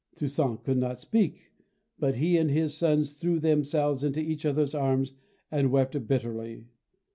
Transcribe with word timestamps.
Toussaint 0.15 0.57
could 0.63 0.79
not 0.79 0.99
speak, 0.99 1.51
but 1.99 2.15
he 2.15 2.35
and 2.35 2.49
his 2.49 2.73
sons 2.75 3.17
threw 3.19 3.39
them 3.39 3.63
selves 3.63 4.03
into 4.03 4.19
each 4.19 4.47
other's 4.47 4.73
arms 4.73 5.13
and 5.51 5.69
wept 5.71 6.07
bitterly. 6.07 6.65